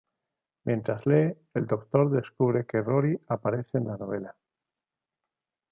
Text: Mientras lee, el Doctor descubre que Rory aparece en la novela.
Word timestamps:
Mientras 0.63 1.05
lee, 1.05 1.31
el 1.53 1.67
Doctor 1.67 2.09
descubre 2.09 2.65
que 2.65 2.81
Rory 2.81 3.19
aparece 3.27 3.77
en 3.77 3.85
la 3.87 3.97
novela. 3.97 4.35